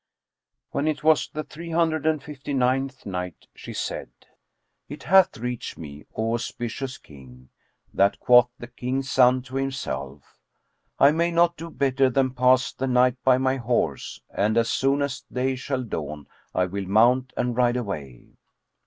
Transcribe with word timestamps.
When 0.71 0.87
it 0.87 1.03
was 1.03 1.29
the 1.31 1.43
Three 1.43 1.69
Hundred 1.69 2.07
and 2.07 2.23
Fifty 2.23 2.55
ninth 2.55 3.05
Night, 3.05 3.45
She 3.53 3.71
said, 3.71 4.09
It 4.89 5.03
hath 5.03 5.37
reached 5.37 5.77
me, 5.77 6.07
O 6.15 6.33
auspicious 6.33 6.97
King, 6.97 7.49
that 7.93 8.19
quoth 8.19 8.49
the 8.57 8.65
king's 8.65 9.11
son 9.11 9.43
to 9.43 9.57
himself, 9.57 10.39
"I 10.97 11.11
may 11.11 11.29
not 11.29 11.55
do 11.55 11.69
better 11.69 12.09
than 12.09 12.33
pass 12.33 12.73
the 12.73 12.87
night 12.87 13.23
by 13.23 13.37
my 13.37 13.57
horse; 13.57 14.19
and 14.33 14.57
as 14.57 14.71
soon 14.71 15.03
as 15.03 15.21
day 15.31 15.55
shall 15.55 15.83
dawn 15.83 16.25
I 16.55 16.65
will 16.65 16.85
mount 16.87 17.31
and 17.37 17.55
ride 17.55 17.77
away." 17.77 18.25